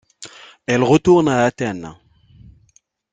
[0.65, 1.93] Elle retourne à Athènes.